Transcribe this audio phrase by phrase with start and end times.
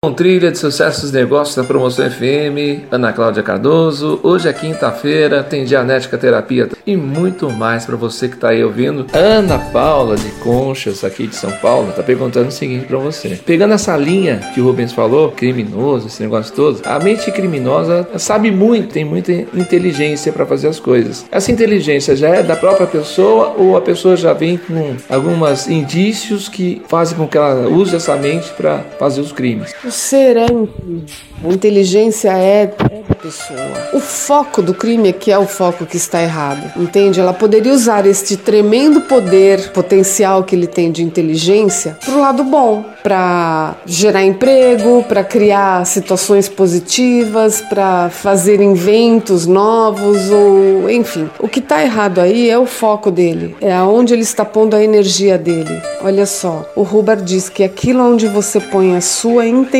[0.00, 4.20] Com trilha de sucessos negócios da Promoção FM, Ana Cláudia Cardoso.
[4.22, 9.06] Hoje é quinta-feira, tem Dianética Terapia e muito mais para você que está aí ouvindo.
[9.12, 13.40] Ana Paula de Conchas, aqui de São Paulo, está perguntando o seguinte para você.
[13.44, 18.52] Pegando essa linha que o Rubens falou, criminoso, esse negócio todo, a mente criminosa sabe
[18.52, 21.26] muito, tem muita inteligência para fazer as coisas.
[21.28, 26.48] Essa inteligência já é da própria pessoa ou a pessoa já vem com alguns indícios
[26.48, 29.74] que fazem com que ela use essa mente para fazer os crimes?
[29.88, 33.88] O ser é a inteligência é, da pessoa.
[33.94, 37.18] O foco do crime é que é o foco que está errado, entende?
[37.18, 42.44] Ela poderia usar este tremendo poder potencial que ele tem de inteligência para o lado
[42.44, 51.30] bom, para gerar emprego, para criar situações positivas, para fazer inventos novos ou enfim.
[51.38, 54.84] O que está errado aí é o foco dele, é aonde ele está pondo a
[54.84, 55.80] energia dele.
[56.02, 59.77] Olha só, o Hubbard diz que aquilo onde você põe a sua intenção,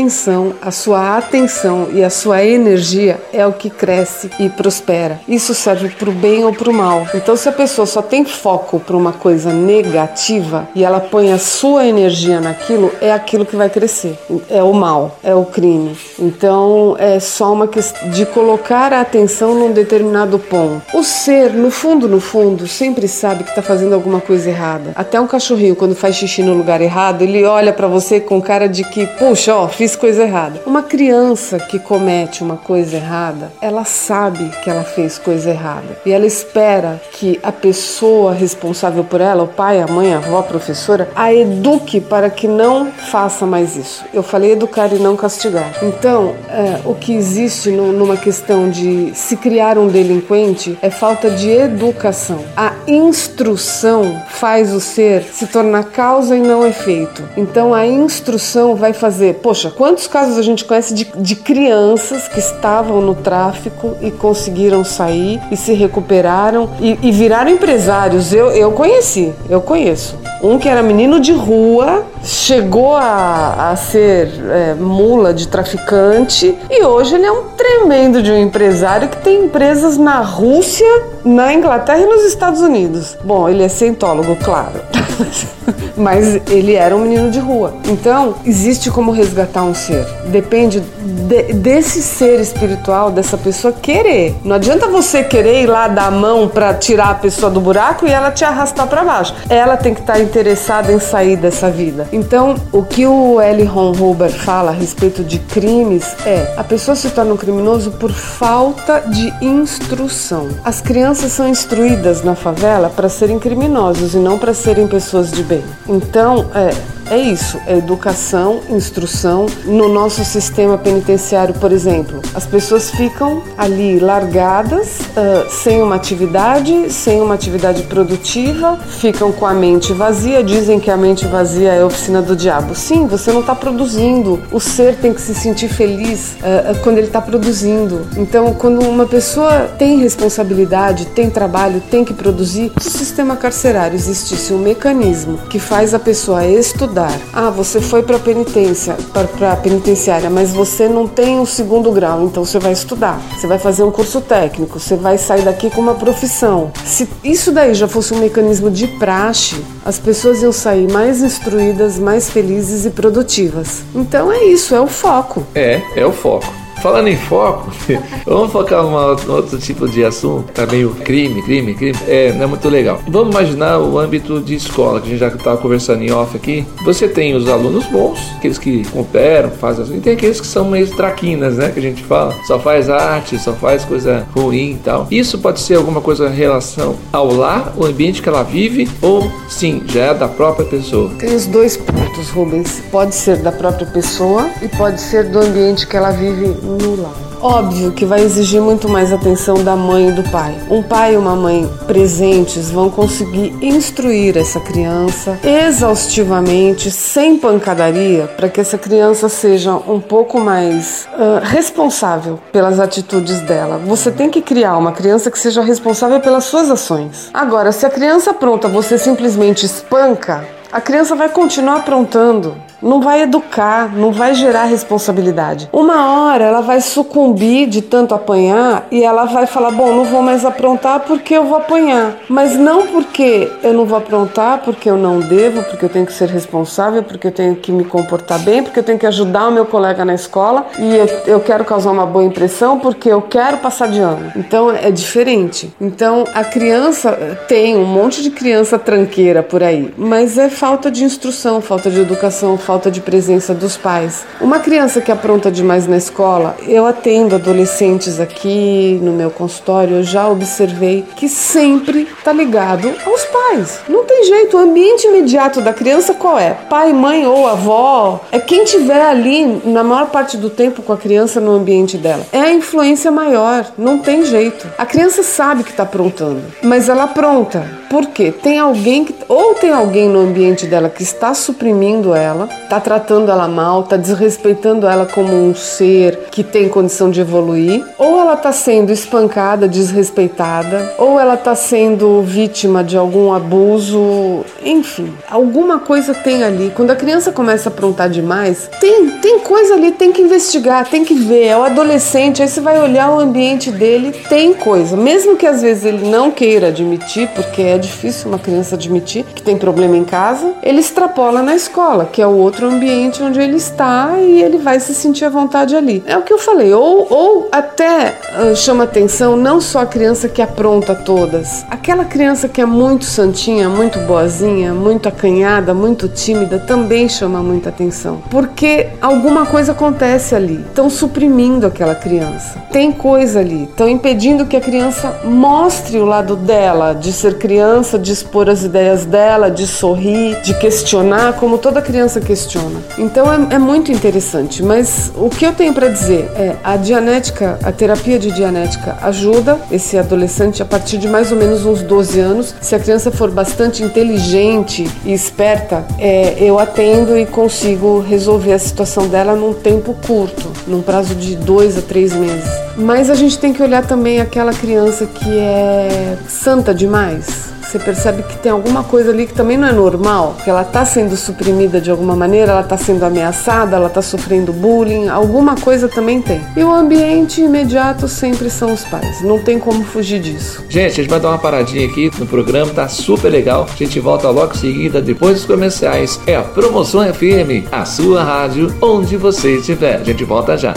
[0.63, 5.21] a sua atenção e a sua energia é o que cresce e prospera.
[5.27, 7.07] Isso serve para o bem ou para o mal.
[7.15, 11.39] Então, se a pessoa só tem foco para uma coisa negativa e ela põe a
[11.39, 14.19] sua energia naquilo, é aquilo que vai crescer.
[14.49, 15.97] É o mal, é o crime.
[16.19, 20.83] Então, é só uma questão de colocar a atenção num determinado ponto.
[20.95, 24.93] O ser, no fundo, no fundo, sempre sabe que está fazendo alguma coisa errada.
[24.95, 28.69] Até um cachorrinho, quando faz xixi no lugar errado, ele olha para você com cara
[28.69, 30.61] de que, puxa, ó, fiz coisa errada.
[30.67, 36.13] Uma criança que comete uma coisa errada, ela sabe que ela fez coisa errada e
[36.13, 40.43] ela espera que a pessoa responsável por ela, o pai, a mãe, a avó, a
[40.43, 44.05] professora, a eduque para que não faça mais isso.
[44.13, 45.73] Eu falei educar e não castigar.
[45.83, 51.31] Então, é, o que existe no, numa questão de se criar um delinquente é falta
[51.31, 52.45] de educação.
[52.57, 57.23] A instrução faz o ser se tornar causa e não efeito.
[57.37, 62.39] Então, a instrução vai fazer, poxa, quantos casos a gente conhece de, de crianças que
[62.39, 68.33] estavam no tráfico e conseguiram sair e se recuperaram e, e viraram empresários?
[68.33, 70.17] Eu, eu conheci, eu conheço.
[70.43, 76.85] Um que era menino de rua, chegou a, a ser é, mula de traficante e
[76.85, 80.87] hoje ele é um tremendo de um empresário que tem empresas na Rússia,
[81.29, 83.17] na Inglaterra e nos Estados Unidos.
[83.23, 84.81] Bom, ele é cientólogo, claro.
[85.97, 87.75] Mas ele era um menino de rua.
[87.87, 90.05] Então, existe como resgatar um ser.
[90.27, 94.37] Depende de, desse ser espiritual, dessa pessoa querer.
[94.45, 98.07] Não adianta você querer ir lá dar a mão para tirar a pessoa do buraco
[98.07, 99.35] e ela te arrastar para baixo.
[99.49, 102.09] Ela tem que estar interessada em sair dessa vida.
[102.13, 103.65] Então, o que o L.
[103.65, 108.11] Ron Huber fala a respeito de crimes é a pessoa se torna um criminoso por
[108.11, 110.49] falta de instrução.
[110.65, 115.43] As crianças são instruídas na favela para serem criminosos e não para serem pessoas de
[115.43, 115.58] bem.
[115.89, 116.71] Então, é,
[117.11, 119.47] é isso, é educação, instrução.
[119.65, 126.93] No nosso sistema penitenciário, por exemplo, as pessoas ficam ali largadas, uh, sem uma atividade,
[126.93, 131.83] sem uma atividade produtiva, ficam com a mente vazia, dizem que a mente vazia é
[131.83, 132.75] a oficina do diabo.
[132.75, 134.41] Sim, você não está produzindo.
[134.53, 138.07] O ser tem que se sentir feliz uh, quando ele está produzindo.
[138.17, 144.53] Então, quando uma pessoa tem responsabilidade, tem trabalho, tem que produzir, no sistema carcerário existisse
[144.53, 147.21] um mecanismo que faz a pessoa estudar estudar.
[147.33, 148.97] Ah, você foi para penitência,
[149.39, 153.21] para penitenciária, mas você não tem o um segundo grau, então você vai estudar.
[153.37, 156.73] Você vai fazer um curso técnico, você vai sair daqui com uma profissão.
[156.85, 161.99] Se isso daí já fosse um mecanismo de praxe, as pessoas iam sair mais instruídas,
[161.99, 163.83] mais felizes e produtivas.
[163.95, 165.45] Então é isso, é o foco.
[165.55, 166.58] É, é o foco.
[166.83, 167.71] Falando em foco,
[168.25, 171.99] vamos focar em outro tipo de assunto, tá meio crime, crime, crime.
[172.07, 173.01] É, não é muito legal.
[173.09, 176.67] Vamos imaginar o âmbito de escola, que a gente já estava conversando em off aqui.
[176.85, 180.67] Você tem os alunos bons, aqueles que cooperam, fazem assim, e tem aqueles que são
[180.67, 181.71] meio traquinas, né?
[181.71, 185.07] Que a gente fala, só faz arte, só faz coisa ruim e tal.
[185.11, 189.31] Isso pode ser alguma coisa em relação ao lar, o ambiente que ela vive, ou
[189.49, 191.11] sim, já é da própria pessoa?
[191.19, 192.83] Tem os dois pontos, Rubens.
[192.91, 197.29] Pode ser da própria pessoa e pode ser do ambiente que ela vive no lar.
[197.41, 200.57] Óbvio que vai exigir muito mais atenção da mãe e do pai.
[200.69, 208.49] Um pai e uma mãe presentes vão conseguir instruir essa criança exaustivamente, sem pancadaria, para
[208.49, 213.79] que essa criança seja um pouco mais uh, responsável pelas atitudes dela.
[213.79, 217.31] Você tem que criar uma criança que seja responsável pelas suas ações.
[217.33, 223.23] Agora, se a criança pronta você simplesmente espanca, a criança vai continuar aprontando não vai
[223.23, 225.69] educar, não vai gerar responsabilidade.
[225.73, 230.23] Uma hora ela vai sucumbir de tanto apanhar e ela vai falar: Bom, não vou
[230.23, 232.17] mais aprontar porque eu vou apanhar.
[232.29, 236.13] Mas não porque eu não vou aprontar, porque eu não devo, porque eu tenho que
[236.13, 239.51] ser responsável, porque eu tenho que me comportar bem, porque eu tenho que ajudar o
[239.51, 243.59] meu colega na escola e eu, eu quero causar uma boa impressão porque eu quero
[243.59, 244.33] passar de ano.
[244.37, 245.73] Então é diferente.
[245.81, 247.13] Então a criança
[247.49, 252.01] tem um monte de criança tranqueira por aí, mas é falta de instrução, falta de
[252.01, 254.27] educação, falta de presença dos pais.
[254.43, 260.03] Uma criança que apronta demais na escola, eu atendo adolescentes aqui no meu consultório, eu
[260.03, 263.81] já observei que sempre está ligado aos pais.
[263.89, 266.51] Não tem jeito, o ambiente imediato da criança qual é?
[266.69, 268.21] Pai, mãe ou avó?
[268.31, 272.27] É quem tiver ali na maior parte do tempo com a criança no ambiente dela.
[272.31, 274.69] É a influência maior, não tem jeito.
[274.77, 277.79] A criança sabe que está aprontando, mas ela apronta.
[277.89, 278.31] Por quê?
[278.31, 283.31] Tem alguém que ou tem alguém no ambiente dela que está suprimindo ela, está tratando
[283.31, 288.35] ela mal, está desrespeitando ela como um ser que tem condição de evoluir, ou ela
[288.35, 296.15] está sendo espancada, desrespeitada, ou ela está sendo vítima de algum abuso, enfim, alguma coisa
[296.15, 296.73] tem ali.
[296.75, 301.05] Quando a criança começa a aprontar demais, tem, tem coisa ali, tem que investigar, tem
[301.05, 301.47] que ver.
[301.47, 304.97] É o adolescente, aí você vai olhar o ambiente dele, tem coisa.
[304.97, 309.43] Mesmo que às vezes ele não queira admitir, porque é difícil uma criança admitir que
[309.43, 313.57] tem problema em casa, ele extrapola na escola, que é o outro ambiente onde ele
[313.57, 316.03] está e ele vai se sentir à vontade ali.
[316.07, 320.29] É o que eu falei, ou, ou até uh, chama atenção não só a criança
[320.29, 326.59] que apronta todas, aquela criança que é muito santinha, muito boazinha, muito acanhada, muito tímida,
[326.59, 330.65] também chama muita atenção, porque alguma coisa acontece ali.
[330.69, 332.59] Estão suprimindo aquela criança.
[332.71, 337.99] Tem coisa ali, estão impedindo que a criança mostre o lado dela, de ser criança,
[337.99, 342.81] de expor as ideias dela, de sorrir, de questionar, como toda criança questiona.
[342.99, 347.59] Então é, é muito interessante, mas o que eu tenho para dizer é a dianética,
[347.63, 352.21] a terapia de dianética ajuda esse adolescente a partir de mais ou menos uns 12
[352.21, 352.55] anos.
[352.61, 358.59] Se a criança for bastante inteligente e esperta, é, eu atendo e consigo resolver a
[358.59, 362.49] situação dela num tempo curto, num prazo de dois a três meses.
[362.77, 368.23] Mas a gente tem que olhar também aquela criança que é santa demais você percebe
[368.23, 371.81] que tem alguma coisa ali que também não é normal, que ela está sendo suprimida
[371.83, 376.41] de alguma maneira, ela está sendo ameaçada, ela está sofrendo bullying, alguma coisa também tem.
[376.57, 380.65] E o ambiente imediato sempre são os pais, não tem como fugir disso.
[380.71, 383.67] Gente, a gente vai dar uma paradinha aqui no programa, tá super legal.
[383.71, 386.19] A gente volta logo em seguida, depois dos comerciais.
[386.27, 389.97] É a Promoção FM, a sua rádio, onde você estiver.
[389.97, 390.73] A gente volta já.